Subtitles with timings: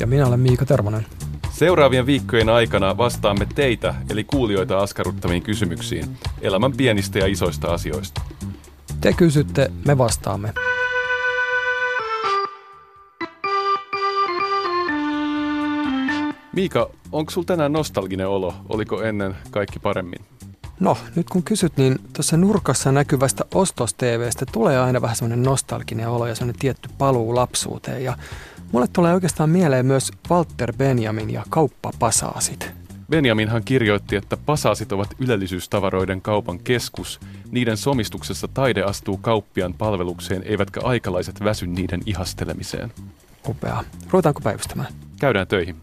[0.00, 1.06] Ja minä olen Miika Termonen.
[1.50, 6.04] Seuraavien viikkojen aikana vastaamme teitä, eli kuulijoita askarruttaviin kysymyksiin,
[6.40, 8.20] elämän pienistä ja isoista asioista.
[9.00, 10.52] Te kysytte, me vastaamme.
[16.52, 18.54] Miika, onko sulla tänään nostalginen olo?
[18.68, 20.20] Oliko ennen kaikki paremmin?
[20.80, 26.26] No, nyt kun kysyt, niin tuossa nurkassa näkyvästä ostos-TVstä tulee aina vähän semmoinen nostalginen olo
[26.26, 28.04] ja semmoinen tietty paluu lapsuuteen.
[28.04, 28.16] Ja
[28.72, 32.70] mulle tulee oikeastaan mieleen myös Walter Benjamin ja kauppapasaasit.
[33.10, 37.20] Benjaminhan kirjoitti, että pasaasit ovat ylellisyystavaroiden kaupan keskus.
[37.50, 42.92] Niiden somistuksessa taide astuu kauppian palvelukseen, eivätkä aikalaiset väsy niiden ihastelemiseen.
[43.48, 43.84] Upeaa.
[44.10, 44.92] Ruvetaanko päivystämään?
[45.20, 45.76] Käydään töihin.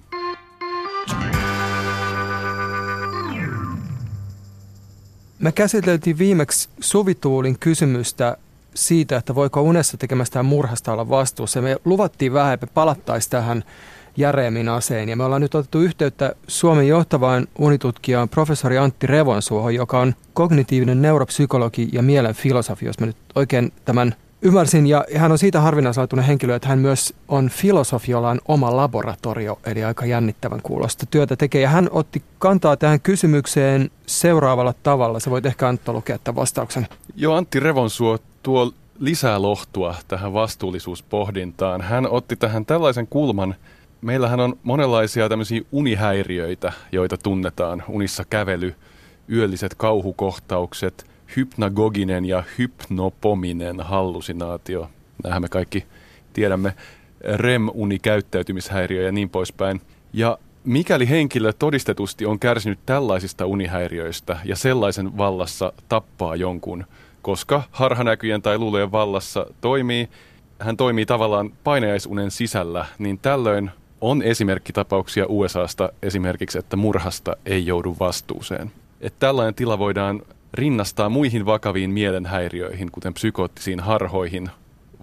[5.39, 8.37] Me käsiteltiin viimeksi Suvituulin kysymystä
[8.75, 11.61] siitä, että voiko unessa tekemästä murhasta olla vastuussa.
[11.61, 13.63] Me luvattiin vähän, että palattaisiin tähän
[14.17, 15.09] järeemmin aseen.
[15.09, 21.01] Ja me ollaan nyt otettu yhteyttä Suomen johtavaan unitutkijaan professori Antti Revonsuohon, joka on kognitiivinen
[21.01, 24.87] neuropsykologi ja mielen filosofi, jos mä nyt oikein tämän ymmärsin.
[24.87, 29.59] Ja hän on siitä harvinaislaatuinen henkilö, että hän myös on filosofi, jolla on oma laboratorio,
[29.65, 31.61] eli aika jännittävän kuulosta työtä tekee.
[31.61, 35.19] Ja hän otti kantaa tähän kysymykseen seuraavalla tavalla.
[35.19, 36.87] Se voit ehkä Antto lukea tämän vastauksen.
[37.15, 41.81] Joo, Antti Revonsuo tuo lisää lohtua tähän vastuullisuuspohdintaan.
[41.81, 43.55] Hän otti tähän tällaisen kulman,
[44.01, 47.83] meillähän on monenlaisia tämmöisiä unihäiriöitä, joita tunnetaan.
[47.87, 48.75] Unissa kävely,
[49.31, 54.89] yölliset kauhukohtaukset, hypnagoginen ja hypnopominen hallusinaatio.
[55.23, 55.85] Nämähän me kaikki
[56.33, 56.73] tiedämme.
[57.35, 59.81] REM-unikäyttäytymishäiriö ja niin poispäin.
[60.13, 66.85] Ja mikäli henkilö todistetusti on kärsinyt tällaisista unihäiriöistä ja sellaisen vallassa tappaa jonkun,
[67.25, 70.09] koska harhanäkyjen tai luulojen vallassa toimii,
[70.59, 73.71] hän toimii tavallaan painajaisunen sisällä, niin tällöin
[74.01, 78.71] on esimerkkitapauksia USAsta esimerkiksi, että murhasta ei joudu vastuuseen.
[79.01, 80.21] Että tällainen tila voidaan
[80.53, 84.49] rinnastaa muihin vakaviin mielenhäiriöihin, kuten psykoottisiin harhoihin,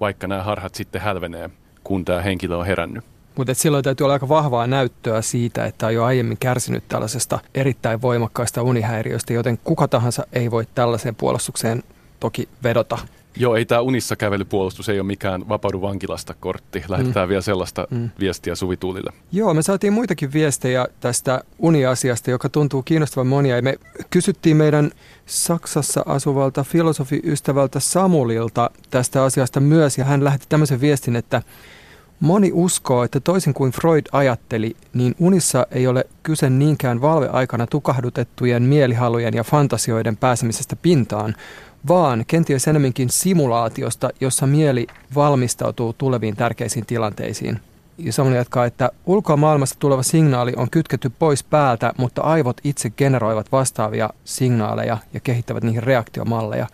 [0.00, 1.50] vaikka nämä harhat sitten hälvenee,
[1.84, 3.04] kun tämä henkilö on herännyt.
[3.36, 8.02] Mutta silloin täytyy olla aika vahvaa näyttöä siitä, että on jo aiemmin kärsinyt tällaisesta erittäin
[8.02, 11.82] voimakkaista unihäiriöstä, joten kuka tahansa ei voi tällaiseen puolustukseen
[12.22, 12.98] toki vedota.
[13.36, 16.84] Joo, ei tämä unissa kävelypuolustus ei ole mikään vapaudu vankilasta kortti.
[16.88, 17.28] Lähetetään mm.
[17.28, 18.10] vielä sellaista mm.
[18.20, 19.12] viestiä Suvituulille.
[19.32, 23.62] Joo, me saatiin muitakin viestejä tästä uniasiasta, joka tuntuu kiinnostavan monia.
[23.62, 23.78] Me
[24.10, 24.90] kysyttiin meidän
[25.26, 31.42] Saksassa asuvalta filosofiystävältä Samulilta tästä asiasta myös, ja hän lähetti tämmöisen viestin, että
[32.20, 38.62] Moni uskoo, että toisin kuin Freud ajatteli, niin unissa ei ole kyse niinkään valveaikana tukahdutettujen
[38.62, 41.34] mielihalujen ja fantasioiden pääsemisestä pintaan,
[41.88, 47.60] vaan kenties enemmänkin simulaatiosta, jossa mieli valmistautuu tuleviin tärkeisiin tilanteisiin.
[47.98, 53.52] Ja Samuli jatkaa, että ulkomaailmasta tuleva signaali on kytketty pois päältä, mutta aivot itse generoivat
[53.52, 56.66] vastaavia signaaleja ja kehittävät niihin reaktiomalleja.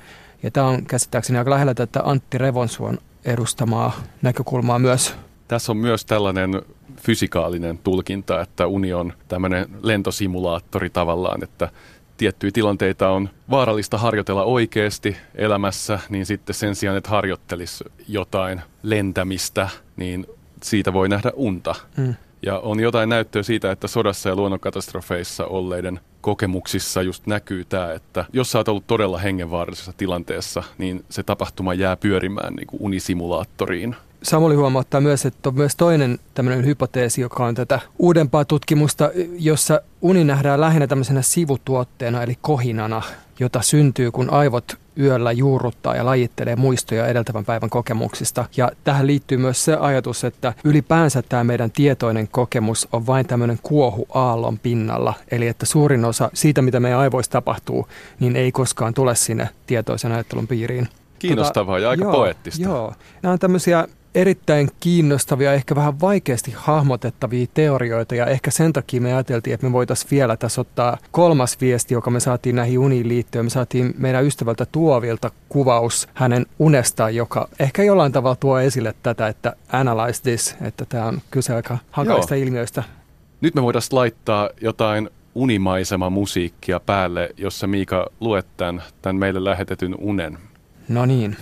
[0.43, 3.93] Ja tämä on käsittääkseni aika lähellä tätä Antti Revonsuon edustamaa
[4.23, 5.15] näkökulmaa myös.
[5.49, 6.63] Tässä on myös tällainen
[6.97, 11.69] fysikaalinen tulkinta, että uni on tämmöinen lentosimulaattori tavallaan, että
[12.19, 19.69] tiettyjä tilanteita on vaarallista harjoitella oikeasti elämässä, niin sitten sen sijaan, että harjoittelisi jotain lentämistä,
[19.97, 20.27] niin
[20.63, 21.75] siitä voi nähdä unta.
[21.97, 22.15] Mm.
[22.43, 28.25] Ja on jotain näyttöä siitä, että sodassa ja luonnonkatastrofeissa olleiden kokemuksissa just näkyy tämä, että
[28.33, 33.97] jos sä oot ollut todella hengenvaarallisessa tilanteessa, niin se tapahtuma jää pyörimään niin kuin unisimulaattoriin
[34.23, 39.81] Samuli huomauttaa myös, että on myös toinen tämmöinen hypoteesi, joka on tätä uudempaa tutkimusta, jossa
[40.03, 43.03] uni nähdään lähinnä tämmöisenä sivutuotteena, eli kohinana,
[43.41, 48.45] jota syntyy, kun aivot yöllä juurruttaa ja lajittelee muistoja edeltävän päivän kokemuksista.
[48.57, 53.59] Ja tähän liittyy myös se ajatus, että ylipäänsä tämä meidän tietoinen kokemus on vain tämmöinen
[53.63, 55.15] kuohu aallon pinnalla.
[55.31, 57.89] Eli että suurin osa siitä, mitä meidän aivoissa tapahtuu,
[58.21, 60.89] niin ei koskaan tule sinne tietoisen ajattelun piiriin.
[61.19, 62.63] Kiinnostavaa tota, ja aika joo, poettista.
[62.63, 69.01] Joo, nämä on tämmöisiä erittäin kiinnostavia, ehkä vähän vaikeasti hahmotettavia teorioita ja ehkä sen takia
[69.01, 73.09] me ajateltiin, että me voitaisiin vielä tässä ottaa kolmas viesti, joka me saatiin näihin uniin
[73.09, 73.45] liittyen.
[73.45, 79.29] Me saatiin meidän ystävältä Tuovilta kuvaus hänen unestaan, joka ehkä jollain tavalla tuo esille tätä,
[79.29, 82.45] että analyze this, että tämä on kyse aika hankalista Joo.
[82.45, 82.83] ilmiöistä.
[83.41, 89.95] Nyt me voitaisiin laittaa jotain unimaisema musiikkia päälle, jossa Miika luet tämän, tämän meille lähetetyn
[89.99, 90.39] unen.
[90.89, 91.37] No niin.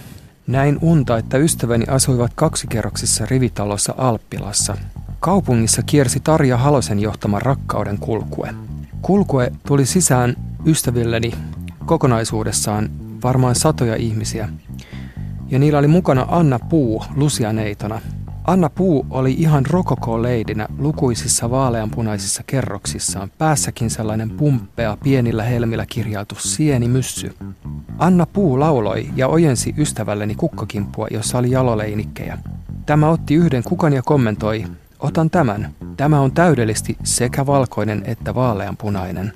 [0.46, 4.76] Näin unta, että ystäväni asuivat kaksikerroksissa rivitalossa Alppilassa.
[5.20, 8.54] Kaupungissa kiersi Tarja Halosen johtama rakkauden kulkue.
[9.02, 11.32] Kulkue tuli sisään ystävilleni
[11.86, 12.90] kokonaisuudessaan
[13.22, 14.48] varmaan satoja ihmisiä.
[15.48, 18.00] Ja niillä oli mukana Anna Puu lusianeitona–
[18.46, 27.34] Anna Puu oli ihan rokoko-leidinä lukuisissa vaaleanpunaisissa kerroksissaan, päässäkin sellainen pumppea pienillä helmillä kirjautu sienimyssy.
[27.98, 32.38] Anna Puu lauloi ja ojensi ystävälleni kukkakimppua, jossa oli jaloleinikkejä.
[32.86, 34.64] Tämä otti yhden kukan ja kommentoi,
[34.98, 35.70] otan tämän.
[35.96, 39.32] Tämä on täydellisesti sekä valkoinen että vaaleanpunainen.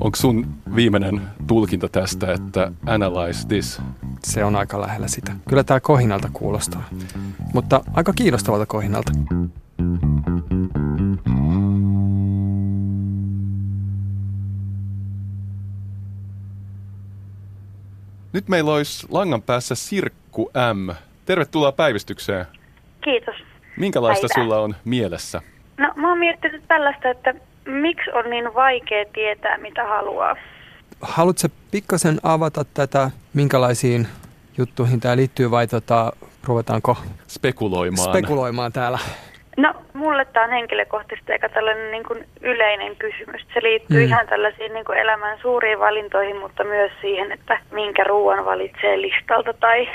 [0.00, 3.80] Onko sun viimeinen tulkinta tästä, että analyze this?
[4.24, 5.32] Se on aika lähellä sitä.
[5.48, 6.82] Kyllä tämä kohinalta kuulostaa,
[7.54, 9.12] mutta aika kiinnostavalta kohinalta.
[18.32, 20.90] Nyt meillä olisi langan päässä Sirkku M.
[21.26, 22.46] Tervetuloa päivystykseen.
[23.00, 23.34] Kiitos.
[23.76, 24.44] Minkälaista Päivää.
[24.44, 25.42] sulla on mielessä?
[25.78, 27.34] No mä oon miettinyt tällaista, että
[27.64, 30.36] miksi on niin vaikea tietää, mitä haluaa?
[31.00, 34.08] Haluatko pikkasen avata tätä, minkälaisiin
[34.58, 36.12] juttuihin tämä liittyy vai tota,
[36.44, 36.96] ruvetaanko
[37.28, 38.98] spekuloimaan, spekuloimaan täällä?
[39.60, 43.42] No, mulle tämä on henkilökohtaisesti aika tällainen niin kuin yleinen kysymys.
[43.54, 44.06] Se liittyy mm.
[44.06, 49.52] ihan tällaisiin niin kuin elämän suuriin valintoihin, mutta myös siihen, että minkä ruoan valitsee listalta
[49.52, 49.88] tai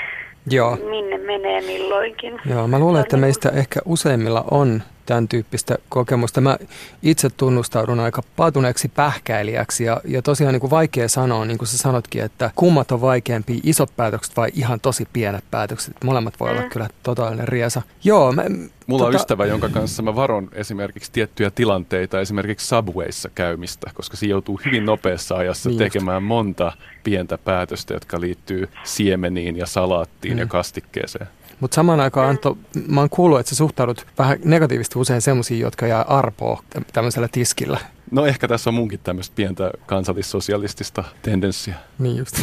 [0.50, 0.76] Joo.
[0.76, 2.40] minne menee milloinkin.
[2.50, 6.40] Joo, mä luulen, että niin meistä ehkä useimmilla on tämän tyyppistä kokemusta.
[6.40, 6.58] Mä
[7.02, 11.78] itse tunnustaudun aika paatuneeksi pähkäilijäksi ja, ja tosiaan niin kuin vaikea sanoa, niin kuin sä
[11.78, 15.94] sanotkin, että kummat on vaikeampi, isot päätökset vai ihan tosi pienet päätökset.
[16.04, 16.58] Molemmat voi mm.
[16.58, 17.82] olla kyllä totaalinen riesa.
[18.04, 18.44] Joo, mä,
[18.86, 19.08] Mulla tota...
[19.08, 24.60] on ystävä, jonka kanssa mä varon esimerkiksi tiettyjä tilanteita, esimerkiksi Subwayssa käymistä, koska se joutuu
[24.64, 26.28] hyvin nopeassa ajassa niin tekemään just.
[26.28, 26.72] monta
[27.04, 30.38] pientä päätöstä, jotka liittyy siemeniin ja salaattiin mm.
[30.38, 31.26] ja kastikkeeseen.
[31.60, 32.58] Mutta samaan aikaan Antto,
[32.88, 36.62] mä oon kuullut, että sä suhtaudut vähän negatiivisesti usein semmoisiin, jotka jää arpoa
[36.92, 37.78] tämmöisellä tiskillä.
[38.10, 41.74] No ehkä tässä on munkin tämmöistä pientä kansallissosialistista tendenssiä.
[41.98, 42.42] Niin just.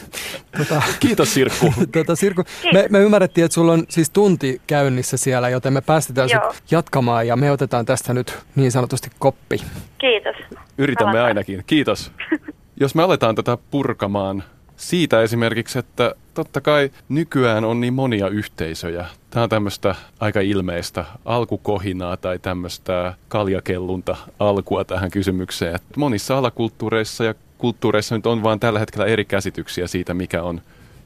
[0.58, 1.74] tota, Kiitos Sirkku.
[1.92, 6.28] tota, Sirkku, me, me ymmärrettiin, että sulla on siis tunti käynnissä siellä, joten me päästetään
[6.28, 9.60] sut jatkamaan ja me otetaan tästä nyt niin sanotusti koppi.
[9.98, 10.36] Kiitos.
[10.78, 11.64] Yritämme ainakin.
[11.66, 12.12] Kiitos.
[12.80, 14.44] Jos me aletaan tätä purkamaan
[14.76, 19.06] siitä esimerkiksi, että totta kai nykyään on niin monia yhteisöjä.
[19.30, 25.74] Tämä on tämmöistä aika ilmeistä alkukohinaa tai tämmöistä kaljakellunta alkua tähän kysymykseen.
[25.74, 30.60] Että monissa alakulttuureissa ja kulttuureissa nyt on vaan tällä hetkellä eri käsityksiä siitä, mikä on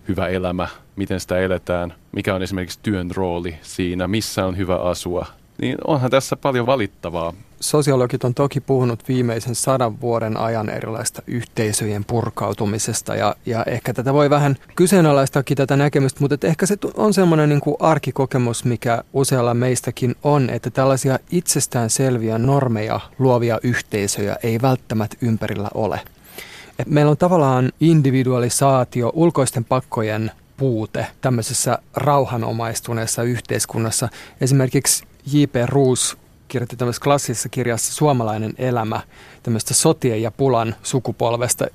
[0.09, 5.27] hyvä elämä, miten sitä eletään, mikä on esimerkiksi työn rooli siinä, missä on hyvä asua.
[5.61, 12.05] Niin onhan tässä paljon valittavaa sosiologit on toki puhunut viimeisen sadan vuoden ajan erilaista yhteisöjen
[12.05, 17.49] purkautumisesta ja, ja ehkä tätä voi vähän kyseenalaistaakin tätä näkemystä, mutta ehkä se on semmoinen
[17.49, 24.63] niin kuin arkikokemus, mikä usealla meistäkin on, että tällaisia itsestään selviä normeja luovia yhteisöjä ei
[24.63, 26.01] välttämättä ympärillä ole.
[26.79, 34.09] Et meillä on tavallaan individualisaatio, ulkoisten pakkojen puute tämmöisessä rauhanomaistuneessa yhteiskunnassa.
[34.41, 35.55] Esimerkiksi J.P.
[35.67, 39.01] Roos kirjoitti tämmöisessä klassisessa kirjassa Suomalainen elämä
[39.43, 41.67] tämmöistä sotien ja pulan sukupolvesta.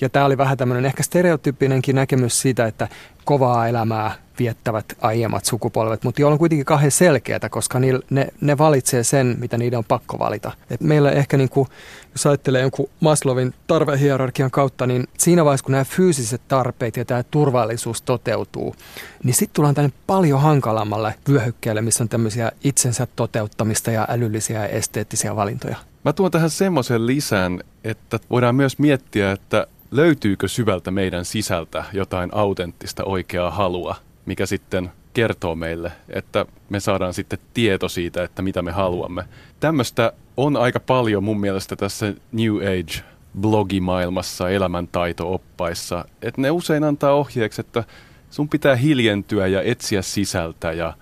[0.00, 2.88] Ja tämä oli vähän tämmöinen ehkä stereotyyppinenkin näkemys siitä, että
[3.24, 8.58] kovaa elämää viettävät aiemmat sukupolvet, mutta joilla on kuitenkin kauhean selkeätä, koska ne, ne, ne
[8.58, 10.52] valitsee sen, mitä niiden on pakko valita.
[10.70, 11.68] Et meillä ehkä, niin kuin,
[12.12, 17.22] jos ajattelee jonkun Maslowin tarvehierarkian kautta, niin siinä vaiheessa, kun nämä fyysiset tarpeet ja tämä
[17.22, 18.76] turvallisuus toteutuu,
[19.24, 24.68] niin sitten tullaan tänne paljon hankalammalle vyöhykkeelle, missä on tämmöisiä itsensä toteuttamista ja älyllisiä ja
[24.68, 25.76] esteettisiä valintoja.
[26.04, 32.30] Mä tuon tähän semmoisen lisän, että voidaan myös miettiä, että löytyykö syvältä meidän sisältä jotain
[32.32, 33.96] autenttista oikeaa halua,
[34.26, 39.24] mikä sitten kertoo meille, että me saadaan sitten tieto siitä, että mitä me haluamme.
[39.60, 43.04] Tämmöistä on aika paljon mun mielestä tässä New Age
[43.40, 47.84] blogimaailmassa, elämäntaito-oppaissa, että ne usein antaa ohjeeksi, että
[48.30, 50.94] sun pitää hiljentyä ja etsiä sisältä ja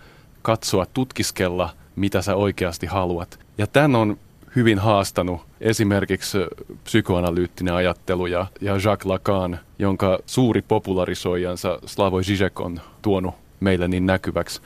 [0.42, 3.38] katsoa, tutkiskella, mitä sä oikeasti haluat.
[3.58, 4.18] Ja tämän on
[4.56, 6.38] hyvin haastanut esimerkiksi
[6.84, 14.06] psykoanalyyttinen ajattelu ja, ja Jacques Lacan, jonka suuri popularisoijansa Slavoj Žižek on tuonut meille niin
[14.06, 14.60] näkyväksi.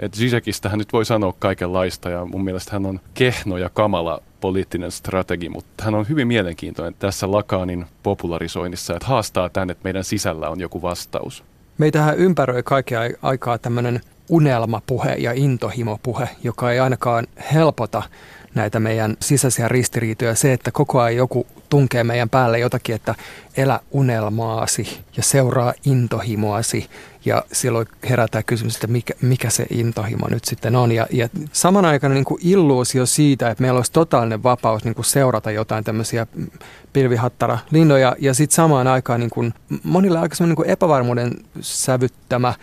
[0.00, 4.90] Et Zizekistähän nyt voi sanoa kaikenlaista ja mun mielestä hän on kehno ja kamala poliittinen
[4.90, 10.48] strategi, mutta hän on hyvin mielenkiintoinen tässä Lakaanin popularisoinnissa, että haastaa tänne, että meidän sisällä
[10.48, 11.44] on joku vastaus.
[11.78, 18.02] Meitähän ympäröi kaiken aikaa tämmöinen unelmapuhe ja intohimopuhe, joka ei ainakaan helpota
[18.56, 20.34] näitä meidän sisäisiä ristiriitoja.
[20.34, 23.14] Se, että koko ajan joku tunkee meidän päälle jotakin, että
[23.56, 26.90] elä unelmaasi ja seuraa intohimoasi.
[27.24, 30.92] Ja silloin herätään kysymys, että mikä, mikä se intohimo nyt sitten on.
[30.92, 35.04] Ja, ja saman aikana niin kuin illuusio siitä, että meillä olisi totaalinen vapaus niin kuin
[35.04, 36.26] seurata jotain tämmöisiä
[36.92, 38.16] pilvihattara linnoja.
[38.18, 42.54] Ja sitten samaan aikaan niin kuin, monilla aika niin kuin epävarmuuden sävyttämä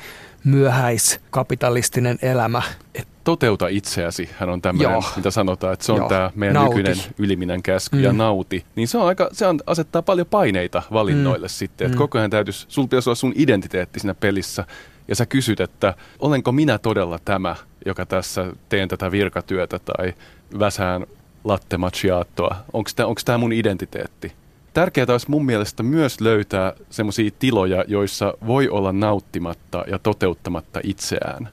[0.43, 2.61] myöhäiskapitalistinen elämä.
[2.95, 6.75] Et toteuta itseäsi, hän on tämmöinen, mitä sanotaan, että se on tämä meidän nauti.
[6.75, 8.03] nykyinen yliminen käsky mm.
[8.03, 8.65] ja nauti.
[8.75, 11.49] Niin se on aika, se on, asettaa paljon paineita valinnoille mm.
[11.49, 11.99] sitten, että mm.
[11.99, 14.65] koko ajan täytyisi, sulla pitäisi olla sun identiteetti siinä pelissä.
[15.07, 20.13] Ja sä kysyt, että olenko minä todella tämä, joka tässä teen tätä virkatyötä tai
[20.59, 21.05] väsään
[21.43, 22.55] latte macchiatoa.
[22.73, 24.31] Onko tämä mun identiteetti?
[24.73, 31.49] Tärkeää olisi mun mielestä myös löytää semmoisia tiloja, joissa voi olla nauttimatta ja toteuttamatta itseään.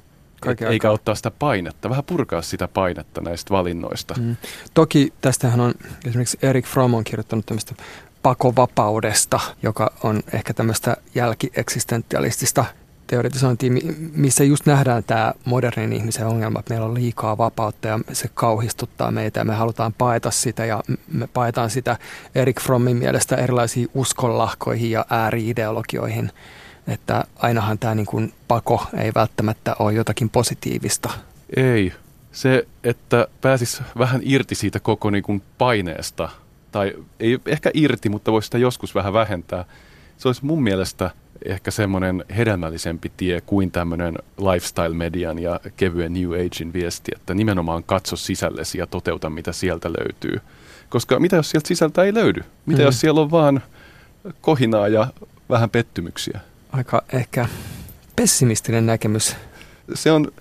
[0.47, 4.14] Et, eikä ottaa sitä painetta, vähän purkaa sitä painetta näistä valinnoista.
[4.18, 4.37] Mm.
[4.75, 5.75] Toki tästähän on
[6.06, 7.75] esimerkiksi Erik Fromm on kirjoittanut tämmöistä
[8.23, 12.64] pakovapaudesta, joka on ehkä tämmöistä jälkieksistentialistista
[13.06, 13.70] teoretisointia,
[14.12, 19.11] missä just nähdään tämä modernin ihmisen ongelma, että meillä on liikaa vapautta ja se kauhistuttaa
[19.11, 20.82] meitä ja me halutaan paeta sitä ja
[21.12, 21.97] me paetaan sitä
[22.35, 26.32] Erik Frommin mielestä erilaisiin uskonlahkoihin ja ääriideologioihin,
[26.89, 31.11] että ainahan tämä niin kuin pako ei välttämättä ole jotakin positiivista.
[31.57, 31.93] Ei.
[32.33, 36.29] Se, että pääsis vähän irti siitä koko niin kuin paineesta,
[36.73, 39.65] tai ei ehkä irti, mutta voisi sitä joskus vähän vähentää.
[40.19, 41.11] Se olisi mun mielestä
[41.45, 48.17] ehkä semmoinen hedelmällisempi tie kuin tämmöinen lifestyle-median ja kevyen New Agein viesti, että nimenomaan katso
[48.17, 50.41] sisällesi ja toteuta, mitä sieltä löytyy.
[50.89, 52.41] Koska mitä jos sieltä sisältä ei löydy?
[52.67, 52.85] Mitä mm.
[52.85, 53.63] jos siellä on vaan
[54.41, 55.07] kohinaa ja
[55.51, 56.41] vähän pettymyksiä?
[56.73, 57.49] Aika ehkä
[58.17, 59.37] pessimistinen näkemys.
[59.95, 60.33] Se on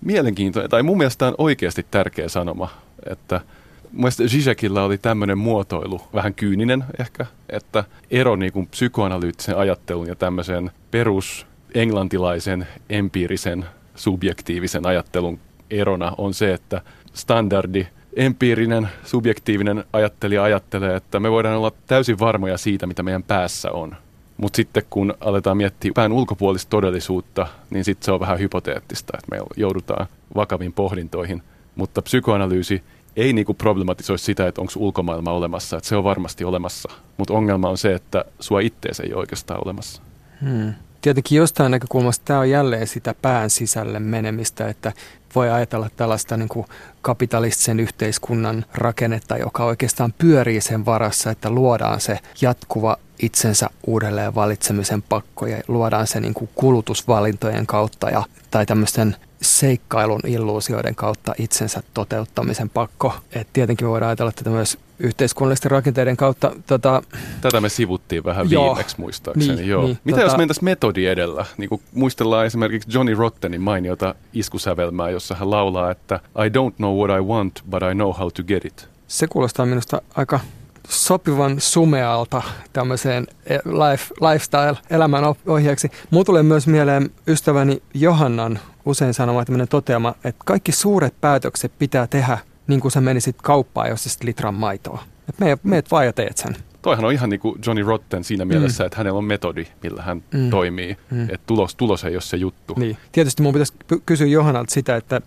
[0.00, 2.70] mielenkiintoinen, tai mun mielestä on oikeasti tärkeä sanoma,
[3.10, 3.40] että–
[3.92, 10.14] Mielestäni Zizekillä oli tämmöinen muotoilu, vähän kyyninen ehkä, että ero niin kuin psykoanalyyttisen ajattelun ja
[10.14, 13.64] tämmöisen perus englantilaisen empiirisen
[13.94, 15.38] subjektiivisen ajattelun
[15.70, 16.82] erona on se, että
[17.14, 23.72] standardi empiirinen, subjektiivinen ajattelija ajattelee, että me voidaan olla täysin varmoja siitä, mitä meidän päässä
[23.72, 23.96] on.
[24.38, 29.36] Mutta sitten kun aletaan miettiä pään ulkopuolista todellisuutta, niin sitten se on vähän hypoteettista, että
[29.36, 31.42] me joudutaan vakaviin pohdintoihin.
[31.76, 32.82] Mutta psykoanalyysi
[33.16, 36.88] ei niinku problematisoi sitä, että onko ulkomaailma olemassa, että se on varmasti olemassa.
[37.16, 40.02] Mutta ongelma on se, että sua ittees ei oikeastaan olemassa.
[40.40, 40.74] Hmm.
[41.08, 44.92] Tietenkin jostain näkökulmasta tämä on jälleen sitä pään sisälle menemistä, että
[45.34, 46.66] voi ajatella tällaista niin kuin
[47.02, 55.02] kapitalistisen yhteiskunnan rakennetta, joka oikeastaan pyörii sen varassa, että luodaan se jatkuva itsensä uudelleen valitsemisen
[55.02, 61.82] pakko ja luodaan se niin kuin kulutusvalintojen kautta ja, tai tämmöisten seikkailun illuusioiden kautta itsensä
[61.94, 63.14] toteuttamisen pakko.
[63.32, 66.52] Et tietenkin voidaan ajatella tätä myös yhteiskunnallisten rakenteiden kautta.
[66.66, 67.02] Tota,
[67.40, 69.56] Tätä me sivuttiin vähän joo, viimeksi muistaakseni.
[69.56, 69.82] Niin, joo.
[69.82, 71.46] Niin, Mitä tota, jos mentäisiin metodi edellä?
[71.56, 76.96] Niin kuin muistellaan esimerkiksi Johnny Rottenin mainiota iskusävelmää, jossa hän laulaa, että I don't know
[76.96, 78.88] what I want, but I know how to get it.
[79.08, 80.40] Se kuulostaa minusta aika
[80.88, 82.42] sopivan sumealta
[82.72, 85.90] tämmöiseen e, life, lifestyle-elämän ohjeeksi.
[86.10, 92.06] Mulla tulee myös mieleen ystäväni Johannan usein sanoma tämmöinen toteama, että kaikki suuret päätökset pitää
[92.06, 95.02] tehdä niin kuin sä menisit kauppaan, jos sit litran maitoa.
[95.28, 96.56] Et me, meet vaan ja teet sen.
[96.82, 98.48] Toihan on ihan niin kuin Johnny Rotten siinä mm.
[98.48, 100.50] mielessä, että hänellä on metodi, millä hän mm.
[100.50, 100.96] toimii.
[101.10, 101.22] Mm.
[101.22, 102.74] Että tulos, tulos ei ole se juttu.
[102.76, 102.96] Niin.
[103.12, 103.72] Tietysti mun pitäisi
[104.06, 105.20] kysyä Johannalta sitä, että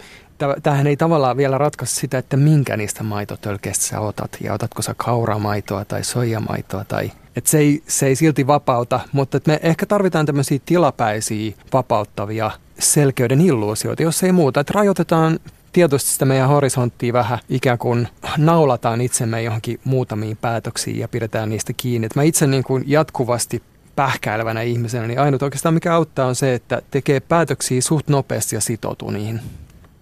[0.64, 4.38] tämähän ei tavallaan vielä ratkaise sitä, että minkä niistä maitotölkeistä sä otat.
[4.44, 7.12] Ja otatko sä kauramaitoa tai soijamaitoa tai...
[7.36, 13.42] Et se, ei, se ei silti vapauta, mutta me ehkä tarvitaan tämmöisiä tilapäisiä vapauttavia selkeyden
[13.42, 14.60] illuusioita, jos ei muuta.
[14.60, 15.40] Että rajoitetaan
[15.74, 18.08] tietoisesti sitä meidän horisonttia vähän ikään kuin
[18.38, 22.06] naulataan itsemme johonkin muutamiin päätöksiin ja pidetään niistä kiinni.
[22.06, 23.64] Et mä itse niin kuin jatkuvasti
[23.96, 28.62] pähkäilevänä ihmisenä, niin ainut oikeastaan mikä auttaa on se, että tekee päätöksiä suht nopeasti ja
[28.62, 29.40] sitoutuu niihin.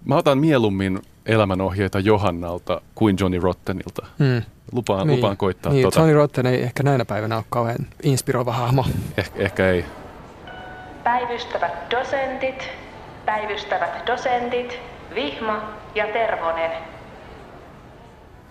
[0.05, 4.07] Mä otan mieluummin elämänohjeita Johannalta kuin Johnny Rottenilta.
[4.19, 4.41] Hmm.
[4.71, 5.99] Lupaan, niin, lupaan koittaa niin, tota.
[5.99, 8.85] Johnny Rotten ei ehkä näinä päivänä ole kauhean inspiroiva hahmo.
[9.17, 9.85] Eh, ehkä ei.
[11.03, 12.69] Päivystävät dosentit,
[13.25, 14.79] päivystävät dosentit,
[15.15, 16.71] Vihma ja Tervonen.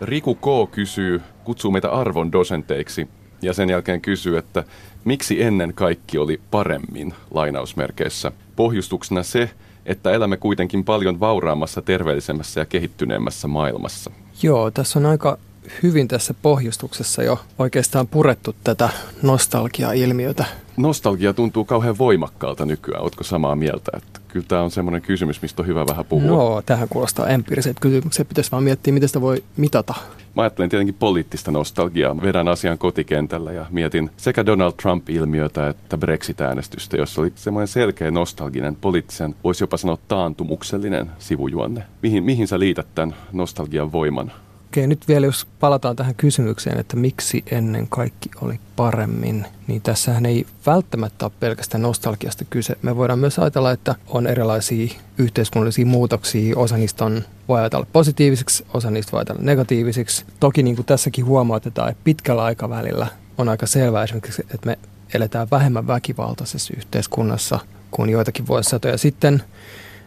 [0.01, 0.71] Riku K.
[0.71, 3.09] kysyy, kutsuu meitä arvon dosenteiksi.
[3.43, 4.65] ja sen jälkeen kysyy, että
[5.05, 8.33] miksi ennen kaikki oli paremmin lainausmerkeissä.
[8.57, 9.51] Pohjustuksena se,
[9.89, 14.11] että elämme kuitenkin paljon vauraammassa, terveellisemmässä ja kehittyneemmässä maailmassa.
[14.43, 15.39] Joo, tässä on aika
[15.83, 18.89] hyvin tässä pohjustuksessa jo oikeastaan purettu tätä
[19.23, 20.45] nostalgia-ilmiötä.
[20.77, 23.03] Nostalgia tuntuu kauhean voimakkaalta nykyään.
[23.03, 23.91] Oletko samaa mieltä?
[23.97, 26.31] Että kyllä tämä on semmoinen kysymys, mistä on hyvä vähän puhua.
[26.31, 28.29] No, tähän kuulostaa empiiriset kysymykset.
[28.29, 29.95] Pitäisi vaan miettiä, miten sitä voi mitata.
[30.37, 32.23] Mä ajattelen tietenkin poliittista nostalgiaa.
[32.23, 38.77] Vedän asian kotikentällä ja mietin sekä Donald Trump-ilmiötä että Brexit-äänestystä, jossa oli semmoinen selkeä nostalginen,
[38.77, 41.83] poliittisen, voisi jopa sanoa taantumuksellinen sivujuonne.
[42.03, 44.33] Mihin, mihin sä liität tämän nostalgian voiman?
[44.69, 50.27] Okei, nyt vielä jos palataan tähän kysymykseen, että miksi ennen kaikki oli paremmin, niin tässähän
[50.27, 52.77] ei välttämättä ole pelkästään nostalgiasta kyse.
[52.83, 56.59] Me voidaan myös ajatella, että on erilaisia yhteiskunnallisia muutoksia.
[56.59, 60.25] Osa niistä on, voi ajatella positiivisiksi, osa niistä voi ajatella negatiivisiksi.
[60.41, 63.07] Toki niin kuin tässäkin huomautetaan, että pitkällä aikavälillä
[63.39, 64.79] on aika selvää esimerkiksi, että me
[65.15, 67.59] eletään vähemmän väkivaltaisessa yhteiskunnassa
[67.91, 69.43] kuin joitakin vuosisatoja sitten–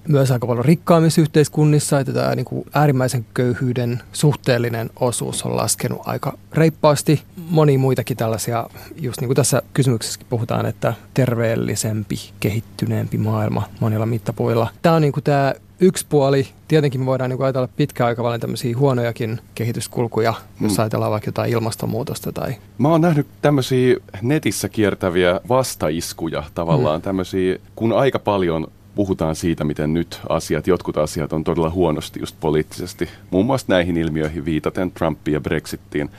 [0.08, 6.02] myös aika paljon rikkaammissa yhteiskunnissa, että tämä niin kuin äärimmäisen köyhyyden suhteellinen osuus on laskenut
[6.06, 7.22] aika reippaasti.
[7.50, 8.68] Moni muitakin tällaisia,
[9.02, 14.70] just niin kuin tässä kysymyksessäkin puhutaan, että terveellisempi, kehittyneempi maailma monilla mittapuilla.
[14.82, 16.48] Tämä on niin kuin tämä yksi puoli.
[16.68, 20.68] Tietenkin me voidaan niin ajatella pitkäaikavälin tämmöisiä huonojakin kehityskulkuja, mm.
[20.68, 22.32] jos ajatellaan vaikka jotain ilmastonmuutosta.
[22.32, 22.56] Tai...
[22.78, 27.04] Mä oon nähnyt tämmöisiä netissä kiertäviä vastaiskuja tavallaan, mm.
[27.04, 32.36] tämmöisiä, kun aika paljon puhutaan siitä, miten nyt asiat, jotkut asiat on todella huonosti just
[32.40, 33.10] poliittisesti.
[33.32, 36.10] Muun muassa näihin ilmiöihin viitaten Trumpiin ja Brexittiin,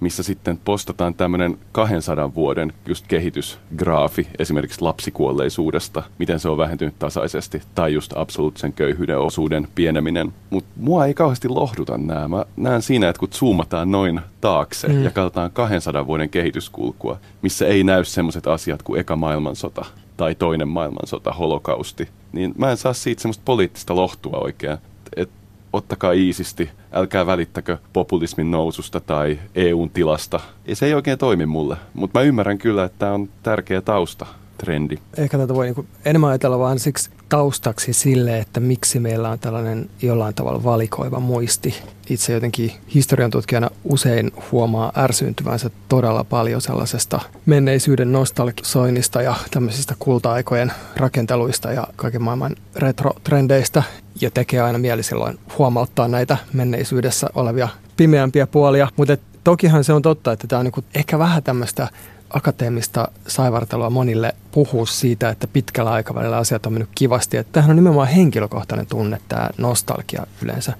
[0.00, 7.62] missä sitten postataan tämmöinen 200 vuoden just kehitysgraafi esimerkiksi lapsikuolleisuudesta, miten se on vähentynyt tasaisesti,
[7.74, 10.32] tai just absoluuttisen köyhyyden osuuden pieneminen.
[10.50, 12.28] Mutta mua ei kauheasti lohduta nämä.
[12.28, 15.04] Mä näen siinä, että kun zoomataan noin taakse mm.
[15.04, 19.84] ja katsotaan 200 vuoden kehityskulkua, missä ei näy sellaiset asiat kuin eka maailmansota,
[20.18, 24.78] tai toinen maailmansota, holokausti, niin mä en saa siitä semmoista poliittista lohtua oikein.
[25.16, 25.30] Et
[25.72, 30.40] ottakaa iisisti, älkää välittäkö populismin noususta tai EUn tilasta.
[30.66, 34.26] Ja se ei oikein toimi mulle, mutta mä ymmärrän kyllä, että tämä on tärkeä tausta
[34.58, 34.96] trendi.
[35.16, 39.90] Ehkä tätä voi niinku enemmän ajatella vaan siksi taustaksi sille, että miksi meillä on tällainen
[40.02, 41.74] jollain tavalla valikoiva muisti.
[42.10, 50.72] Itse jotenkin historian tutkijana usein huomaa ärsyyntyvänsä todella paljon sellaisesta menneisyyden nostalgisoinnista ja tämmöisistä kulta-aikojen
[50.96, 53.82] rakenteluista ja kaiken maailman retrotrendeistä.
[54.20, 58.88] Ja tekee aina mieli silloin huomauttaa näitä menneisyydessä olevia pimeämpiä puolia.
[58.96, 61.88] Mutta tokihan se on totta, että tämä on niinku ehkä vähän tämmöistä
[62.30, 67.36] akateemista saivartelua monille puhua siitä, että pitkällä aikavälillä asiat on mennyt kivasti.
[67.36, 70.72] Että tämähän on nimenomaan henkilökohtainen tunne, tämä nostalgia yleensä.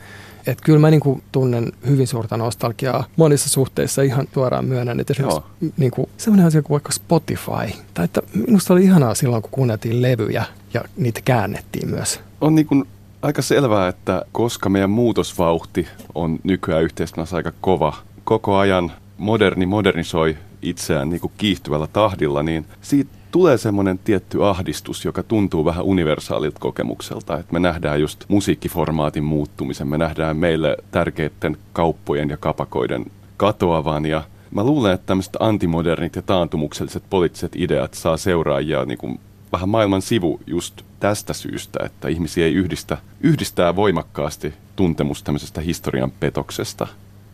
[0.47, 5.43] Että kyllä mä niinku tunnen hyvin suurta nostalgiaa monissa suhteissa ihan suoraan myönnän, että esimerkiksi
[5.77, 10.45] niinku, sellainen asia kuin vaikka Spotify, tai että minusta oli ihanaa silloin, kun kuunneltiin levyjä
[10.75, 12.21] ja niitä käännettiin myös.
[12.41, 12.85] On niinku
[13.23, 20.37] aika selvää, että koska meidän muutosvauhti on nykyään yhteiskunnassa aika kova, koko ajan moderni modernisoi
[20.63, 26.61] itseään niin kuin kiihtyvällä tahdilla, niin siitä tulee semmoinen tietty ahdistus, joka tuntuu vähän universaalilta
[26.61, 27.39] kokemukselta.
[27.39, 33.05] Että me nähdään just musiikkiformaatin muuttumisen, me nähdään meille tärkeiden kauppojen ja kapakoiden
[33.37, 39.21] katoavan ja Mä luulen, että tämmöiset antimodernit ja taantumukselliset poliittiset ideat saa seuraajia niin kuin
[39.53, 46.11] vähän maailman sivu just tästä syystä, että ihmisiä ei yhdistä, yhdistää voimakkaasti tuntemus tämmöisestä historian
[46.11, 46.87] petoksesta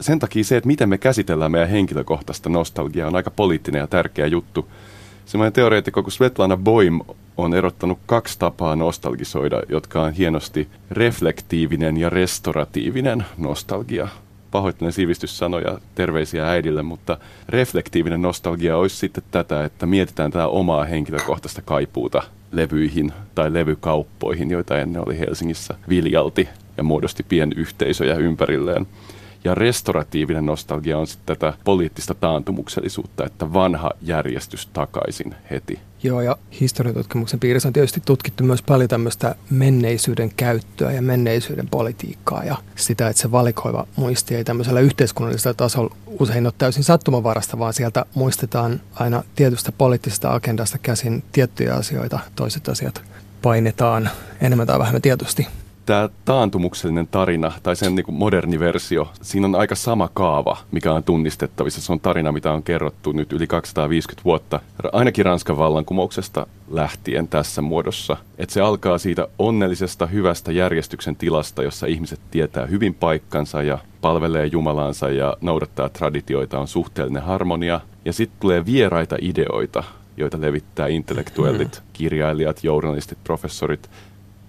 [0.05, 4.27] sen takia se, että miten me käsitellään meidän henkilökohtaista nostalgiaa, on aika poliittinen ja tärkeä
[4.27, 4.69] juttu.
[5.27, 7.01] Semmoinen teoreetikko kuin Svetlana Boim
[7.37, 14.09] on erottanut kaksi tapaa nostalgisoida, jotka on hienosti reflektiivinen ja restoratiivinen nostalgia.
[14.51, 21.63] Pahoittelen sivistyssanoja, terveisiä äidille, mutta reflektiivinen nostalgia olisi sitten tätä, että mietitään tätä omaa henkilökohtaista
[21.63, 28.87] kaipuuta levyihin tai levykauppoihin, joita ennen oli Helsingissä viljalti ja muodosti pienyhteisöjä ympärilleen.
[29.45, 35.79] Ja restoratiivinen nostalgia on sitten tätä poliittista taantumuksellisuutta, että vanha järjestys takaisin heti.
[36.03, 42.45] Joo, ja historiatutkimuksen piirissä on tietysti tutkittu myös paljon tämmöistä menneisyyden käyttöä ja menneisyyden politiikkaa
[42.45, 47.73] ja sitä, että se valikoiva muisti ei tämmöisellä yhteiskunnallisella tasolla usein ole täysin sattumanvarasta, vaan
[47.73, 53.03] sieltä muistetaan aina tietystä poliittisesta agendasta käsin tiettyjä asioita, toiset asiat
[53.43, 55.47] painetaan enemmän tai vähemmän tietysti
[55.87, 60.93] tämä taantumuksellinen tarina tai sen niin kuin moderni versio, siinä on aika sama kaava, mikä
[60.93, 61.81] on tunnistettavissa.
[61.81, 64.61] Se on tarina, mitä on kerrottu nyt yli 250 vuotta,
[64.93, 68.17] ainakin Ranskan vallankumouksesta lähtien tässä muodossa.
[68.39, 74.47] Että se alkaa siitä onnellisesta, hyvästä järjestyksen tilasta, jossa ihmiset tietää hyvin paikkansa ja palvelee
[74.47, 77.81] Jumalaansa ja noudattaa traditioita, on suhteellinen harmonia.
[78.05, 79.85] Ja sitten tulee vieraita ideoita,
[80.17, 83.91] joita levittää intellektuellit, kirjailijat, journalistit, professorit.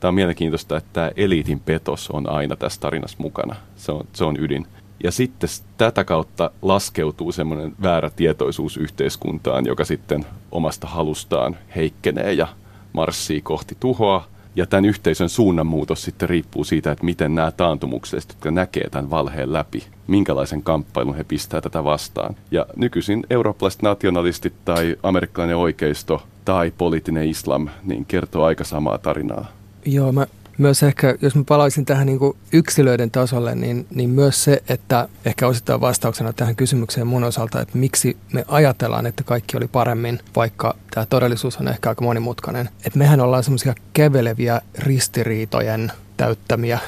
[0.06, 3.56] Tämä on mielenkiintoista, että tämä eliitin petos on aina tässä tarinassa mukana.
[3.76, 4.68] Se on, se on ydin.
[5.04, 12.48] Ja sitten tätä kautta laskeutuu semmoinen väärä tietoisuus yhteiskuntaan, joka sitten omasta halustaan heikkenee ja
[12.94, 14.28] marssii kohti tuhoa.
[14.56, 19.54] Ja tämän yhteisön suunnanmuutos sitten riippuu siitä, että miten nämä taantumukselliset, jotka näkee tämän valheen
[19.54, 22.36] läpi, minkälaisen kamppailun he pistää tätä vastaan.
[22.52, 29.65] Ja nykyisin eurooppalaiset nationalistit tai amerikkalainen oikeisto tai poliittinen islam niin kertoo aika samaa tarinaa.
[29.86, 32.20] Joo, mä myös ehkä, jos mä palaisin tähän niin
[32.54, 37.78] yksilöiden tasolle, niin, niin myös se, että ehkä osittain vastauksena tähän kysymykseen mun osalta, että
[37.78, 42.70] miksi me ajatellaan, että kaikki oli paremmin, vaikka tämä todellisuus on ehkä aika monimutkainen.
[42.86, 46.80] Että mehän ollaan semmoisia keveleviä ristiriitojen täyttämiä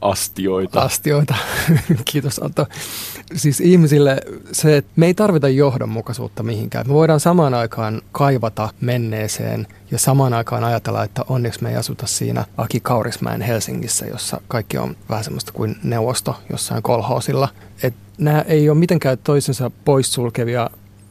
[0.00, 0.82] astioita.
[0.82, 1.34] Astioita,
[2.10, 2.66] kiitos Anto.
[3.34, 4.20] Siis ihmisille
[4.52, 6.86] se, että me ei tarvita johdonmukaisuutta mihinkään.
[6.86, 12.06] Me voidaan samaan aikaan kaivata menneeseen ja samaan aikaan ajatella, että onneksi me ei asuta
[12.06, 17.48] siinä Aki Kaurismäen Helsingissä, jossa kaikki on vähän semmoista kuin neuvosto jossain kolhoosilla.
[17.82, 20.70] Et nämä ei ole mitenkään toisensa poissulkevia.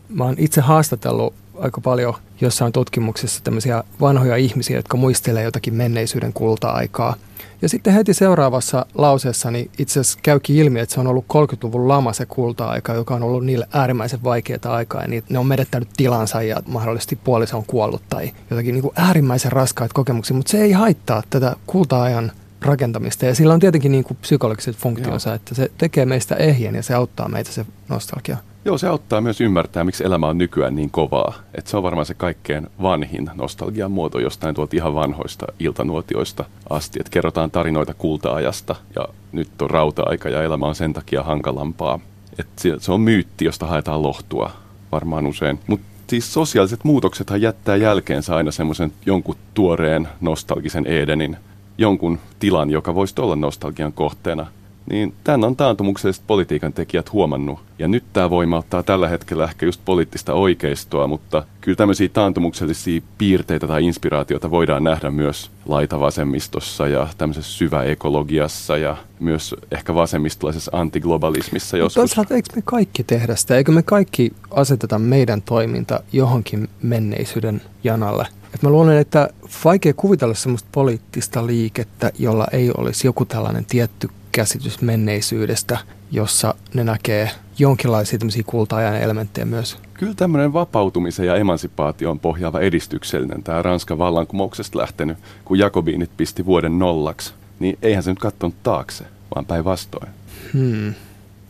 [0.10, 6.34] Mä oon itse haastatellut aika paljon jossain tutkimuksissa tämmöisiä vanhoja ihmisiä, jotka muistelee jotakin menneisyyden
[6.34, 7.16] kulta-aikaa–
[7.62, 11.88] ja sitten heti seuraavassa lauseessa niin itse asiassa käykin ilmi, että se on ollut 30-luvun
[11.88, 15.02] lama se kulta-aika, joka on ollut niille äärimmäisen vaikeaa aikaa.
[15.02, 19.52] Ja ne on menettänyt tilansa ja mahdollisesti puoliso on kuollut tai jotakin niin kuin äärimmäisen
[19.52, 20.36] raskaita kokemuksia.
[20.36, 23.26] Mutta se ei haittaa tätä kulta-ajan rakentamista.
[23.26, 25.36] Ja sillä on tietenkin niin kuin psykologiset funktionsa, Joo.
[25.36, 28.38] että se tekee meistä ehjän ja se auttaa meitä se nostalgia.
[28.66, 31.34] Joo, se auttaa myös ymmärtää, miksi elämä on nykyään niin kovaa.
[31.56, 37.00] Et se on varmaan se kaikkein vanhin nostalgian muoto jostain tuolta ihan vanhoista iltanuotioista asti.
[37.00, 42.00] Että kerrotaan tarinoita kulta-ajasta ja nyt on rauta-aika ja elämä on sen takia hankalampaa.
[42.40, 42.48] Et
[42.80, 44.52] se on myytti, josta haetaan lohtua
[44.92, 45.60] varmaan usein.
[45.68, 51.38] Mutta siis sosiaaliset muutoksethan jättää jälkeensä aina semmoisen jonkun tuoreen nostalgisen Edenin,
[51.78, 54.48] jonkun tilan, joka voisi olla nostalgian kohteena–
[54.90, 57.60] niin tämän on taantumukselliset politiikan tekijät huomannut.
[57.80, 63.68] Ja nyt tämä voimauttaa tällä hetkellä ehkä just poliittista oikeistoa, mutta kyllä tämmöisiä taantumuksellisia piirteitä
[63.68, 71.96] tai inspiraatioita voidaan nähdä myös laitavasemmistossa ja tämmöisessä syväekologiassa ja myös ehkä vasemmistolaisessa antiglobalismissa joskus.
[71.96, 73.56] Toisaalta eikö me kaikki tehdä sitä?
[73.56, 78.28] Eikö me kaikki aseteta meidän toiminta johonkin menneisyyden janalle?
[78.54, 79.30] Et mä luulen, että
[79.66, 85.78] vaikea kuvitella semmoista poliittista liikettä, jolla ei olisi joku tällainen tietty käsitys menneisyydestä,
[86.12, 89.78] jossa ne näkee jonkinlaisia tämmöisiä kulta-ajan elementtejä myös.
[89.94, 96.80] Kyllä tämmöinen vapautumisen ja emansipaation pohjaava edistyksellinen, tämä Ranskan vallankumouksesta lähtenyt, kun Jakobiinit pisti vuoden
[96.80, 100.10] nollaksi, niin eihän se nyt katsonut taakse, vaan päinvastoin.
[100.54, 100.94] Hmm.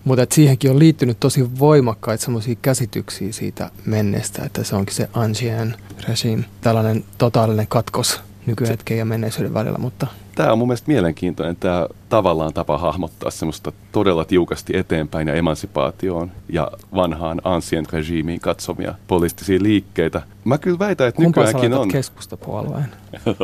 [0.04, 5.76] Mutta siihenkin on liittynyt tosi voimakkaita semmoisia käsityksiä siitä menneestä, että se onkin se ancien
[6.10, 10.08] regime, tällainen totaalinen katkos nykyhetken ja menneisyyden välillä, mutta
[10.40, 16.32] tämä on mun mielestä mielenkiintoinen, tämä tavallaan tapa hahmottaa semmoista todella tiukasti eteenpäin ja emansipaatioon
[16.50, 20.22] ja vanhaan ancient regiimiin katsomia poliittisia liikkeitä.
[20.44, 21.88] Mä kyllä väitän, että Kumpa nykyäänkin on...
[21.88, 22.86] keskustapuolueen?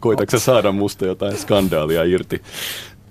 [0.00, 2.42] Koitatko saada musta jotain skandaalia irti?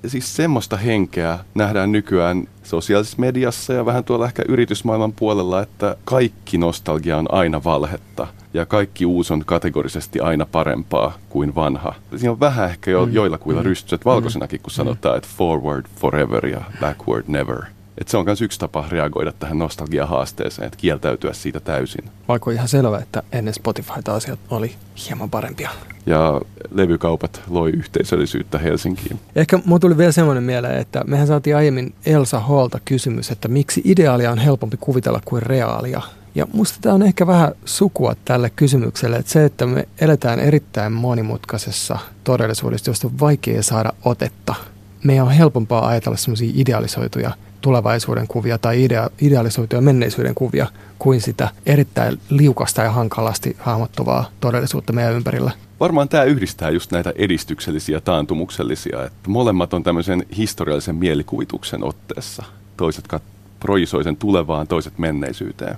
[0.08, 6.58] Siis semmoista henkeä nähdään nykyään sosiaalisessa mediassa ja vähän tuolla ehkä yritysmaailman puolella, että kaikki
[6.58, 11.94] nostalgia on aina valhetta ja kaikki uusi on kategorisesti aina parempaa kuin vanha.
[12.16, 13.14] Siinä on vähän ehkä jo, mm.
[13.14, 13.66] joillakuilla mm.
[13.66, 14.76] rystyset valkoisenakin, kun mm.
[14.76, 17.64] sanotaan, että forward forever ja backward never.
[18.00, 22.06] Et se on myös yksi tapa reagoida tähän nostalgia-haasteeseen, että kieltäytyä siitä täysin.
[22.28, 24.76] Vaikka on ihan selvä, että ennen Spotifyta asiat oli
[25.08, 25.70] hieman parempia.
[26.06, 29.20] Ja levykaupat loi yhteisöllisyyttä Helsinkiin.
[29.36, 33.82] Ehkä mulla tuli vielä semmoinen mieleen, että mehän saatiin aiemmin Elsa Holta kysymys, että miksi
[33.86, 36.02] ideaalia on helpompi kuvitella kuin reaalia.
[36.36, 40.92] Ja musta tämä on ehkä vähän sukua tälle kysymykselle, että se, että me eletään erittäin
[40.92, 44.56] monimutkaisessa todellisuudessa, josta on vaikea saada otetta.
[45.04, 47.32] Meidän on helpompaa ajatella semmoisia idealisoituja
[47.62, 50.68] tulevaisuuden kuvia tai idea, idealisoituja menneisyyden kuvia
[51.00, 55.52] kuin sitä erittäin liukasta ja hankalasti hahmottuvaa todellisuutta meidän ympärillä.
[55.80, 62.44] Varmaan tämä yhdistää just näitä edistyksellisiä ja taantumuksellisia, että molemmat on tämmöisen historiallisen mielikuvituksen otteessa.
[62.78, 63.22] Toiset kat-
[63.60, 65.78] projisoi sen tulevaan, toiset menneisyyteen.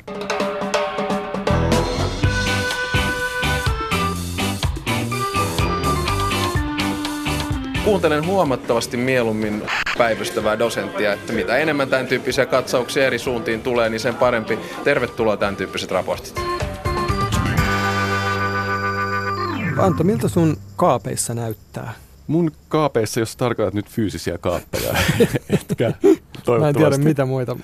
[7.85, 9.63] Kuuntelen huomattavasti mieluummin
[10.01, 14.59] päivystävää dosenttia, että mitä enemmän tämän tyyppisiä katsauksia eri suuntiin tulee, niin sen parempi.
[14.83, 16.41] Tervetuloa tämän tyyppiset raportit.
[19.77, 21.93] Anto, miltä sun kaapeissa näyttää?
[22.27, 24.93] Mun kaapeissa, jos tarkoitat nyt fyysisiä kaappeja,
[25.49, 25.93] etkä
[26.59, 27.57] Mä en tiedä mitä muita.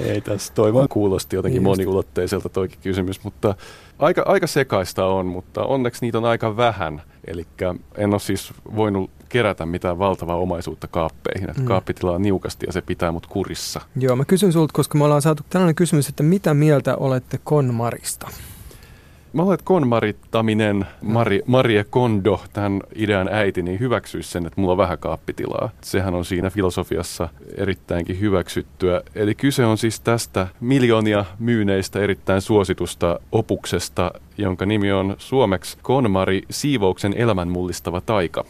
[0.00, 3.54] Ei tässä, toi vaan kuulosti jotenkin Niin moniulotteiselta toikin kysymys, mutta
[3.98, 7.02] aika, aika sekaista on, mutta onneksi niitä on aika vähän.
[7.26, 7.46] Eli
[7.96, 11.66] en ole siis voinut kerätä mitään valtavaa omaisuutta kaappeihin, että Mm.
[11.68, 13.80] kaappitila on niukasti ja se pitää mut kurissa.
[13.96, 18.28] Joo, mä kysyn sulta, koska me ollaan saatu tällainen kysymys, että mitä mieltä olette KonMarista?
[19.34, 24.72] Mä luulen, että konmarittaminen, Mari, Marie Kondo, tämän idean äiti, niin hyväksyisi sen, että mulla
[24.72, 25.70] on vähän kaappitilaa.
[25.80, 29.02] Sehän on siinä filosofiassa erittäinkin hyväksyttyä.
[29.14, 36.42] Eli kyse on siis tästä miljoonia myyneistä erittäin suositusta opuksesta, jonka nimi on suomeksi Konmari
[36.50, 38.44] siivouksen elämän mullistava taika.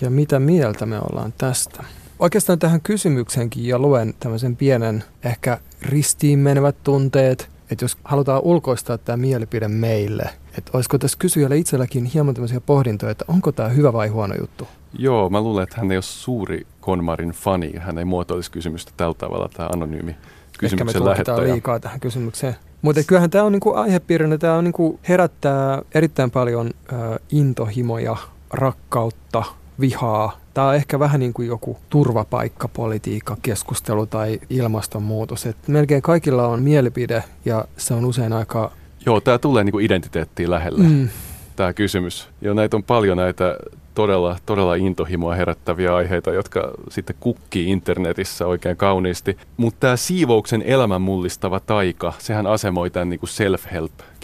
[0.00, 1.84] Ja mitä mieltä me ollaan tästä?
[2.18, 8.98] Oikeastaan tähän kysymykseenkin ja luen tämmöisen pienen, ehkä ristiin menevät tunteet, että jos halutaan ulkoistaa
[8.98, 13.92] tämä mielipide meille, että olisiko tässä kysyjällä itselläkin hieman tämmöisiä pohdintoja, että onko tämä hyvä
[13.92, 14.68] vai huono juttu?
[14.98, 17.72] Joo, mä luulen, että hän ei ole suuri Konmarin fani.
[17.78, 21.54] Hän ei muotoilisi kysymystä tällä tavalla, tämä anonyymi Ehkä me kysymyksen tulkitaan lähettäjä.
[21.54, 22.56] liikaa tähän kysymykseen.
[22.82, 28.16] Mutta kyllähän tämä on niinku aihepiirinä, tämä on niinku herättää erittäin paljon ö, intohimoja,
[28.50, 29.44] rakkautta,
[29.80, 30.38] vihaa.
[30.54, 35.46] Tämä on ehkä vähän niin kuin joku turvapaikkapolitiikka, keskustelu tai ilmastonmuutos.
[35.46, 38.72] Et melkein kaikilla on mielipide ja se on usein aika...
[39.06, 40.84] Joo, tämä tulee niinku identiteettiin lähelle.
[40.84, 41.08] Mm,
[41.56, 42.28] tämä kysymys.
[42.40, 43.56] Ja näitä on paljon näitä
[43.94, 49.36] todella, todella intohimoa herättäviä aiheita, jotka sitten kukkii internetissä oikein kauniisti.
[49.56, 53.30] Mutta tämä siivouksen elämän mullistava taika, sehän asemoi tämän niin kuin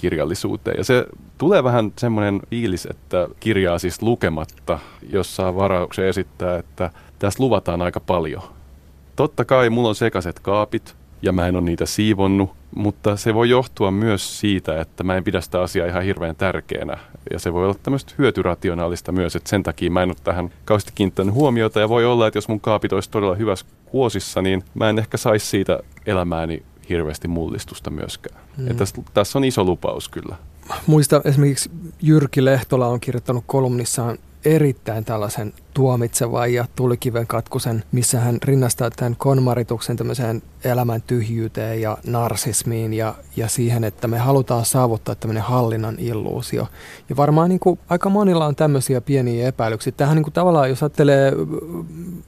[0.03, 0.79] self-help-kirjallisuuteen.
[0.79, 1.07] Ja se
[1.39, 4.79] tulee vähän semmoinen fiilis, että kirjaa siis lukematta,
[5.13, 8.43] jos saa varauksen esittää, että tässä luvataan aika paljon.
[9.17, 13.51] Totta kai mulla on sekaiset kaapit, ja mä en ole niitä siivonnut, mutta se voi
[13.51, 16.99] johtua myös siitä, että mä en pidä sitä asiaa ihan hirveän tärkeänä.
[17.31, 20.93] Ja se voi olla tämmöistä hyötyrationaalista myös, että sen takia mä en ole tähän kauheasti
[20.95, 21.81] kiinnittänyt huomiota.
[21.81, 25.17] Ja voi olla, että jos mun kaapit olisi todella hyvässä kuosissa, niin mä en ehkä
[25.17, 26.63] saisi siitä elämääni
[26.93, 28.41] hirveästi mullistusta myöskään.
[28.57, 28.69] Mm.
[28.69, 28.77] Mm.
[28.77, 30.37] Tässä, tässä on iso lupaus kyllä.
[30.87, 31.71] muista esimerkiksi
[32.03, 39.17] Jyrki Lehtola on kirjoittanut kolumnissaan erittäin tällaisen tuomitsevan ja tulikiven katkusen, missä hän rinnastaa tämän
[39.17, 45.97] konmarituksen tämmöiseen elämän tyhjyyteen ja narsismiin ja, ja siihen, että me halutaan saavuttaa tämmöinen hallinnan
[45.99, 46.69] illuusio.
[47.09, 49.93] Ja varmaan niin kuin, aika monilla on tämmöisiä pieniä epäilyksiä.
[49.97, 51.33] Tähän niin kuin, tavallaan, jos ajattelee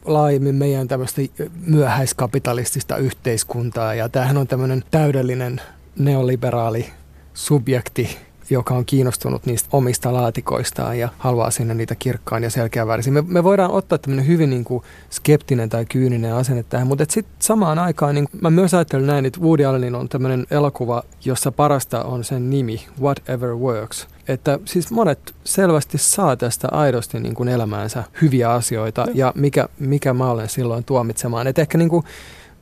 [0.05, 1.22] laajemmin meidän tämmöistä
[1.66, 5.61] myöhäiskapitalistista yhteiskuntaa, ja tämähän on tämmöinen täydellinen
[5.98, 6.87] neoliberaali
[7.35, 8.18] subjekti,
[8.50, 13.12] joka on kiinnostunut niistä omista laatikoistaan ja haluaa sinne niitä kirkkaan ja selkeävärisiä.
[13.12, 17.35] Me, me voidaan ottaa tämmöinen hyvin niin kuin skeptinen tai kyyninen asenne tähän, mutta sitten
[17.38, 22.04] samaan aikaan niin mä myös ajattelen näin, että Woody Allenin on tämmöinen elokuva, jossa parasta
[22.04, 24.07] on sen nimi, Whatever Works.
[24.28, 30.12] Että siis monet selvästi saa tästä aidosti niin kuin elämäänsä hyviä asioita ja mikä, mikä
[30.12, 31.46] mä olen silloin tuomitsemaan.
[31.46, 32.04] Että ehkä niin kuin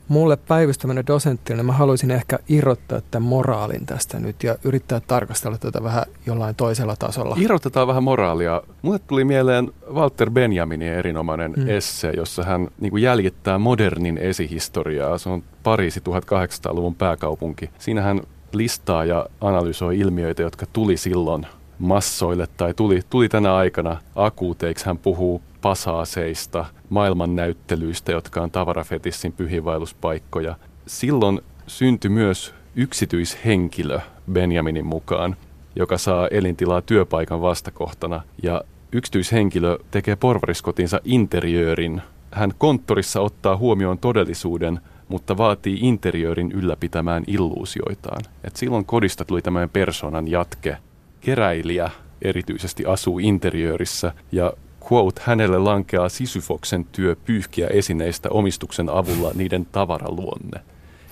[0.07, 5.57] mulle päivystävänä dosenttina niin mä haluaisin ehkä irrottaa tämän moraalin tästä nyt ja yrittää tarkastella
[5.57, 7.35] tätä vähän jollain toisella tasolla.
[7.39, 8.61] Irrotetaan vähän moraalia.
[8.81, 11.69] Mulle tuli mieleen Walter Benjaminin erinomainen Mm.
[11.69, 15.17] esse, jossa hän niin jäljittää modernin esihistoriaa.
[15.17, 17.69] Se on Pariisi 1800-luvun pääkaupunki.
[17.79, 18.21] Siinä hän
[18.53, 21.47] listaa ja analysoi ilmiöitä, jotka tuli silloin
[21.83, 24.85] massoille tai tuli, tuli tänä aikana akuuteiksi.
[24.85, 30.55] Hän puhuu pasaaseista, maailmannäyttelyistä, jotka on tavarafetissin pyhiinvaelluspaikkoja.
[30.87, 33.99] Silloin syntyi myös yksityishenkilö
[34.31, 35.35] Benjaminin mukaan,
[35.75, 38.21] joka saa elintilaa työpaikan vastakohtana.
[38.43, 42.01] Ja yksityishenkilö tekee porvariskotinsa interiöörin.
[42.31, 48.21] Hän konttorissa ottaa huomioon todellisuuden, mutta vaatii interiöörin ylläpitämään illuusioitaan.
[48.43, 50.77] Et silloin kodista tuli tämmöinen persoonan jatke.
[51.25, 51.89] Keräilijä
[52.21, 54.53] erityisesti asuu interiöörissä ja
[54.91, 60.59] quote, hänelle lankeaa Sisyfoksen työ pyyhkiä esineistä omistuksen avulla niiden tavaraluonne.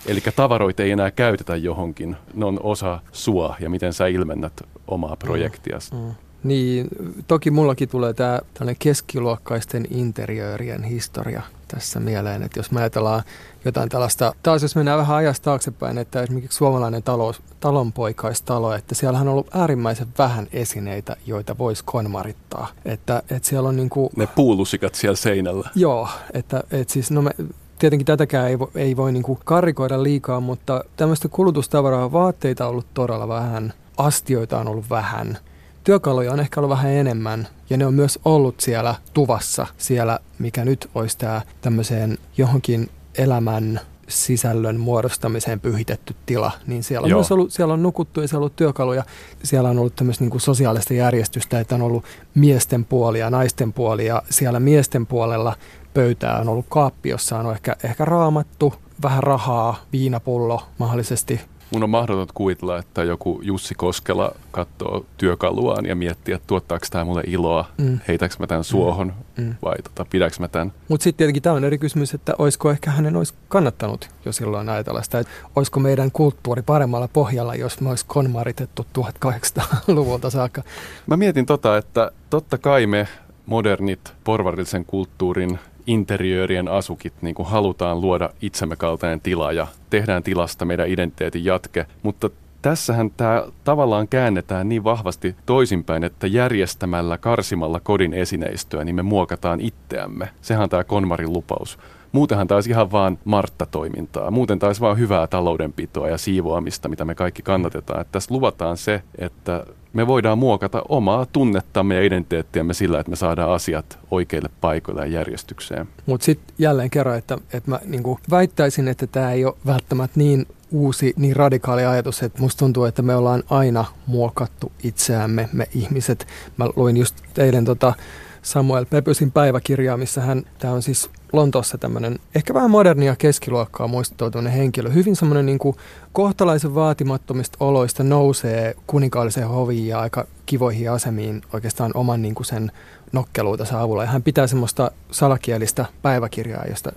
[0.05, 4.53] Eli tavaroita ei enää käytetä johonkin, ne on osa sua ja miten sä ilmennät
[4.87, 5.95] omaa projektiasi.
[5.95, 6.11] Mm.
[6.43, 6.87] Niin,
[7.27, 11.41] toki mullakin tulee tämä keskiluokkaisten interiöörien historia
[11.71, 13.23] tässä mieleen, että jos me ajatellaan
[13.65, 19.27] jotain tällaista, taas jos mennään vähän ajasta taaksepäin, että esimerkiksi suomalainen talous, talonpoikaistalo, että siellähän
[19.27, 22.67] on ollut äärimmäisen vähän esineitä, joita voisi konmarittaa.
[22.85, 25.69] Että, että siellä on niin kuin, Ne puulusikat siellä seinällä.
[25.75, 27.31] Joo, että, että siis no me,
[27.79, 32.71] tietenkin tätäkään ei, vo, ei voi niin kuin karikoida liikaa, mutta tämmöistä kulutustavaraa, vaatteita on
[32.71, 35.37] ollut todella vähän, astioita on ollut vähän,
[35.83, 40.65] työkaluja on ehkä ollut vähän enemmän ja ne on myös ollut siellä tuvassa, siellä mikä
[40.65, 47.19] nyt olisi tämä tämmöiseen johonkin elämän sisällön muodostamiseen pyhitetty tila, niin siellä on Joo.
[47.19, 49.03] myös ollut, siellä on nukuttu ja siellä on ollut työkaluja,
[49.43, 52.03] siellä on ollut tämmöistä niin kuin sosiaalista järjestystä, että on ollut
[52.35, 55.55] miesten puoli ja naisten puoli ja siellä miesten puolella
[55.93, 61.41] pöytää on ollut kaappi, jossa on ehkä, ehkä raamattu, vähän rahaa, viinapullo mahdollisesti.
[61.71, 67.03] Mun on mahdotonta kuvitella, että joku Jussi Koskela katsoo työkaluaan ja miettii, että tuottaako tämä
[67.03, 67.99] mulle iloa, mm.
[68.07, 69.43] heitäks mä tämän suohon mm.
[69.43, 69.55] mm.
[69.61, 70.73] vai tota, pidäks mä tämän.
[70.87, 74.69] Mutta sitten tietenkin tämä on eri kysymys, että olisiko ehkä hänen olisi kannattanut jo silloin
[74.69, 80.63] ajatella sitä, että olisiko meidän kulttuuri paremmalla pohjalla, jos me olisi konmaritettu 1800-luvulta saakka.
[81.07, 83.07] Mä mietin tota, että totta kai me
[83.45, 90.65] modernit porvarillisen kulttuurin interiöörien asukit niin kuin halutaan luoda itsemme kaltainen tila ja tehdään tilasta
[90.65, 92.29] meidän identiteetin jatke, mutta
[92.61, 99.61] tässähän tämä tavallaan käännetään niin vahvasti toisinpäin, että järjestämällä, karsimalla kodin esineistöä, niin me muokataan
[99.61, 100.29] itseämme.
[100.41, 101.79] Sehän on tämä Konmarin lupaus.
[102.11, 104.31] Muutenhan taisi ihan vaan Martta-toimintaa.
[104.31, 108.01] Muuten taisi vaan hyvää taloudenpitoa ja siivoamista, mitä me kaikki kannatetaan.
[108.01, 113.15] Että tässä luvataan se, että me voidaan muokata omaa tunnettamme ja identiteettiämme sillä, että me
[113.15, 115.87] saadaan asiat oikeille paikoille ja järjestykseen.
[116.05, 120.45] Mutta sitten jälleen kerran, että, että mä niinku väittäisin, että tämä ei ole välttämättä niin
[120.71, 126.27] uusi, niin radikaali ajatus, että musta tuntuu, että me ollaan aina muokattu itseämme, me ihmiset.
[126.57, 127.93] Mä luin just eilen tota
[128.41, 134.53] Samuel Pepysin päiväkirjaa, missä hän, tämä on siis Lontoossa tämmöinen ehkä vähän modernia keskiluokkaa muistuttautunut
[134.53, 134.89] henkilö.
[134.89, 135.75] Hyvin semmoinen niin kuin
[136.13, 142.71] kohtalaisen vaatimattomista oloista nousee kuninkaalliseen hoviin ja aika kivoihin asemiin oikeastaan oman niin kuin sen
[143.11, 144.03] nokkeluutensa avulla.
[144.03, 146.91] Ja hän pitää semmoista salakielistä päiväkirjaa, josta,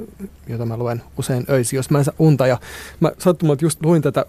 [0.47, 2.47] jota mä luen usein öisi, jos mä en saa unta.
[2.47, 2.59] Ja
[3.01, 4.27] mä sattumalta just luin tätä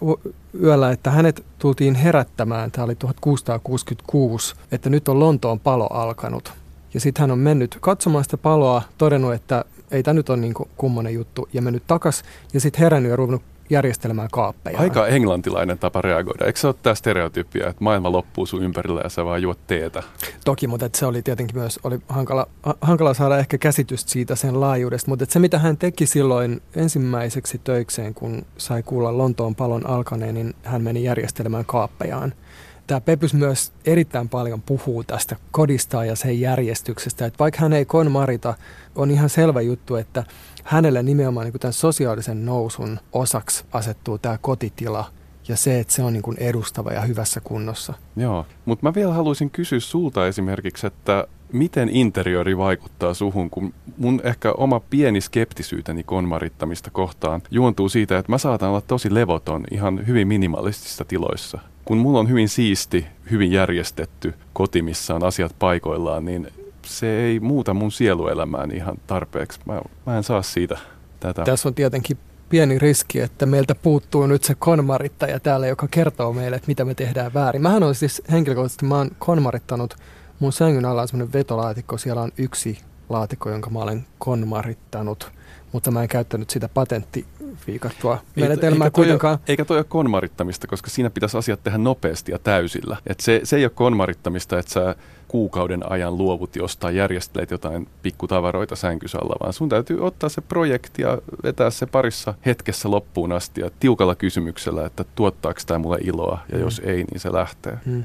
[0.62, 6.52] yöllä, että hänet tultiin herättämään, tämä oli 1666, että nyt on Lontoon palo alkanut.
[6.94, 10.54] Ja sitten hän on mennyt katsomaan sitä paloa, todennut, että ei tämä nyt ole niin
[10.76, 12.22] kummonen juttu, ja mennyt takas,
[12.54, 14.78] ja sitten herännyt ja ruvennut järjestelemään kaappeja.
[14.78, 16.44] Aika englantilainen tapa reagoida.
[16.44, 20.02] Eikö se ole tämä stereotypia, että maailma loppuu sun ympärillä ja sä vaan juot teetä?
[20.44, 22.46] Toki, mutta se oli tietenkin myös oli hankala,
[22.80, 25.10] hankala saada ehkä käsitystä siitä sen laajuudesta.
[25.10, 30.54] Mutta se, mitä hän teki silloin ensimmäiseksi töikseen, kun sai kuulla Lontoon palon alkaneen, niin
[30.62, 32.34] hän meni järjestelemään kaappejaan–
[32.86, 37.26] tämä Pepys myös erittäin paljon puhuu tästä kodista ja sen järjestyksestä.
[37.26, 38.54] Että vaikka hän ei konmarita,
[38.94, 40.24] on ihan selvä juttu, että
[40.64, 45.04] hänelle nimenomaan niin tämän sosiaalisen nousun osaksi asettuu tämä kotitila
[45.48, 47.94] ja se, että se on niin kuin edustava ja hyvässä kunnossa.
[48.16, 54.20] Joo, mutta mä vielä haluaisin kysyä sulta esimerkiksi, että miten interiöri vaikuttaa suhun, kun mun
[54.24, 60.06] ehkä oma pieni skeptisyyteni konmarittamista kohtaan juontuu siitä, että mä saatan olla tosi levoton ihan
[60.06, 66.24] hyvin minimalistisissa tiloissa kun mulla on hyvin siisti, hyvin järjestetty koti, missä on asiat paikoillaan,
[66.24, 66.48] niin
[66.82, 69.60] se ei muuta mun sieluelämään ihan tarpeeksi.
[69.66, 70.78] Mä, mä en saa siitä
[71.20, 71.44] tätä.
[71.44, 76.56] Tässä on tietenkin pieni riski, että meiltä puuttuu nyt se konmarittaja täällä, joka kertoo meille,
[76.56, 77.62] että mitä me tehdään väärin.
[77.62, 79.94] Mähän on siis henkilökohtaisesti, mä oon konmarittanut,
[80.40, 85.30] mun sängyn alla on semmoinen vetolaatikko, siellä on yksi laatikko, jonka mä olen konmarittanut,
[85.72, 87.26] mutta mä en käyttänyt sitä patentti
[87.66, 89.32] viikattua menetelmää eikä kuitenkaan.
[89.32, 92.96] Ole, eikä toi ole konmarittamista, koska siinä pitäisi asiat tehdä nopeasti ja täysillä.
[93.06, 94.96] Et se, se ei ole konmarittamista, että sä
[95.28, 101.18] kuukauden ajan luovut jostain, järjestelet jotain pikkutavaroita sänkysalla, vaan sun täytyy ottaa se projekti ja
[101.42, 106.58] vetää se parissa hetkessä loppuun asti ja tiukalla kysymyksellä, että tuottaako tämä mulle iloa ja
[106.58, 106.64] mm.
[106.64, 107.78] jos ei, niin se lähtee.
[107.86, 108.04] Mm.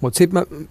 [0.00, 0.66] Mutta sitten mä,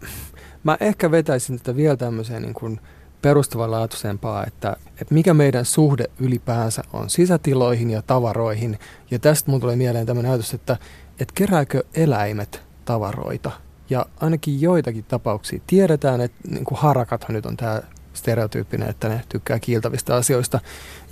[0.64, 2.80] mä ehkä vetäisin tätä vielä tämmöiseen niin kuin–
[3.22, 8.80] perustavanlaatuisempaa, että, että mikä meidän suhde ylipäänsä on sisätiloihin ja tavaroihin.
[9.12, 10.78] Ja tästä mun tulee mieleen tämmöinen ajatus, että,
[11.20, 13.52] että kerääkö eläimet tavaroita.
[13.90, 17.82] Ja ainakin joitakin tapauksia tiedetään, että niin kuin harakathan nyt on tämä
[18.14, 20.60] stereotyyppinen, että ne tykkää kiiltävistä asioista.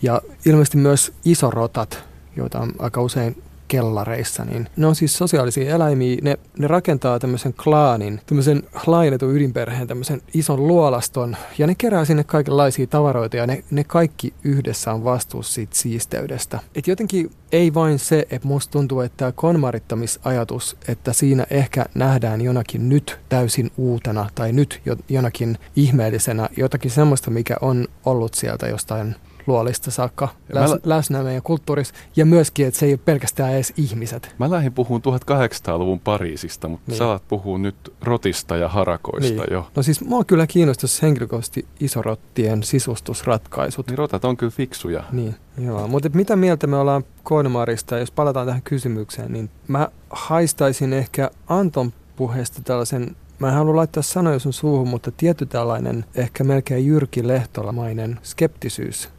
[0.02, 2.04] Ja ilmeisesti myös isorotat,
[2.36, 6.18] joita on aika usein kellareissa, niin ne on siis sosiaalisia eläimiä.
[6.22, 12.24] Ne, ne rakentaa tämmöisen klaanin, tämmöisen laajennetun ydinperheen, tämmöisen ison luolaston, ja ne kerää sinne
[12.24, 16.60] kaikenlaisia tavaroita, ja ne, ne kaikki yhdessä on vastuussa siitä siisteydestä.
[16.76, 22.42] Et jotenkin ei vain se, että musta tuntuu, että tämä konmarittamisajatus, että siinä ehkä nähdään
[22.42, 29.16] jonakin nyt täysin uutena, tai nyt jonakin ihmeellisenä, jotakin semmoista, mikä on ollut sieltä jostain
[29.50, 31.94] luolista saakka läs, mä, läsnä meidän kulttuurissa.
[32.16, 34.36] Ja myöskin, että se ei ole pelkästään edes ihmiset.
[34.40, 36.98] Mä lähdin puhumaan 1800-luvun Pariisista, mutta niin.
[36.98, 39.54] sä alat puhua nyt rotista ja harakoista niin.
[39.54, 39.68] jo.
[39.76, 43.88] No siis mua kyllä kiinnostaisi henkilökohtaisesti isorottien sisustusratkaisut.
[43.88, 45.04] Niin rotat on kyllä fiksuja.
[45.12, 45.88] Niin, joo.
[45.88, 47.98] Mutta mitä mieltä me ollaan Konmarista?
[47.98, 54.04] Jos palataan tähän kysymykseen, niin mä haistaisin ehkä Anton puheesta tällaisen Mä en halua laittaa
[54.04, 59.10] sanoja sun suuhun, mutta tietty tällainen ehkä melkein Jyrki Lehtolamainen skeptisyys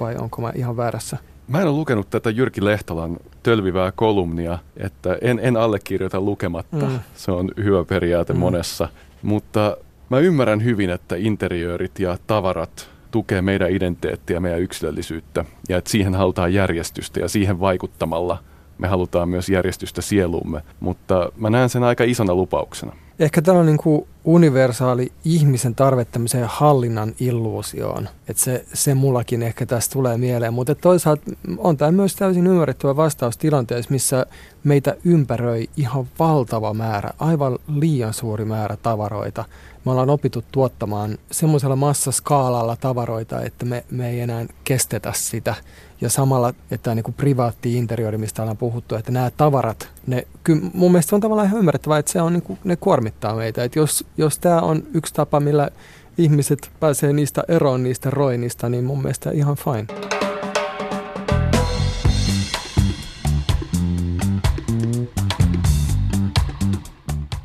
[0.00, 1.16] vai onko mä ihan väärässä?
[1.48, 6.86] Mä en ole lukenut tätä Jyrki Lehtolan tölvivää kolumnia, että en, en allekirjoita lukematta.
[6.86, 7.00] Mm.
[7.14, 8.38] Se on hyvä periaate mm.
[8.38, 8.88] monessa.
[9.22, 9.76] Mutta
[10.10, 16.14] mä ymmärrän hyvin, että interiöörit ja tavarat tukee meidän identiteettiä, meidän yksilöllisyyttä ja että siihen
[16.14, 18.38] halutaan järjestystä ja siihen vaikuttamalla
[18.78, 22.92] me halutaan myös järjestystä sieluumme, mutta mä näen sen aika isona lupauksena.
[23.18, 28.08] Ehkä tällä on niin kuin universaali ihmisen tarve tämmöiseen hallinnan illuusioon.
[28.28, 30.54] Että se, se mullakin ehkä tästä tulee mieleen.
[30.54, 34.26] Mutta toisaalta on tämä myös täysin ymmärrettävä vastaus tilanteessa, missä
[34.64, 39.44] meitä ympäröi ihan valtava määrä, aivan liian suuri määrä tavaroita.
[39.84, 45.54] Me ollaan opittu tuottamaan semmoisella massaskaalalla tavaroita, että me, me ei enää kestetä sitä.
[46.00, 50.62] Ja samalla, että tämä niin privaatti interiori, mistä ollaan puhuttu, että nämä tavarat, ne, kyllä
[50.74, 53.64] mun mielestä on tavallaan ihan ymmärrettävää, että se on, niin kuin, ne kuormittaa meitä.
[53.64, 55.70] Että jos, jos tämä on yksi tapa, millä
[56.18, 59.86] ihmiset pääsee niistä eroon, niistä roinista, niin mun mielestä ihan fine.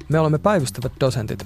[0.10, 1.46] Me olemme päivystävät dosentit.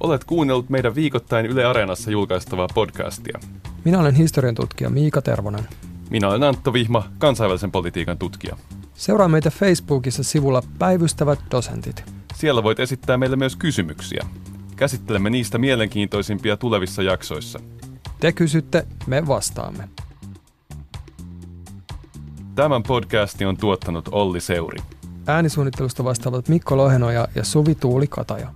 [0.00, 3.38] Olet kuunnellut meidän viikoittain Yle Areenassa julkaistavaa podcastia.
[3.84, 5.68] Minä olen historian tutkija Miika Tervonen.
[6.10, 8.56] Minä olen Antto Vihma, kansainvälisen politiikan tutkija.
[8.94, 12.04] Seuraa meitä Facebookissa sivulla Päivystävät dosentit.
[12.34, 14.26] Siellä voit esittää meille myös kysymyksiä.
[14.76, 17.60] Käsittelemme niistä mielenkiintoisimpia tulevissa jaksoissa.
[18.20, 19.88] Te kysytte, me vastaamme.
[22.54, 24.78] Tämän podcasti on tuottanut Olli Seuri.
[25.26, 28.48] Äänisuunnittelusta vastaavat Mikko Lohenoja ja Suvi Tuuli Kataja.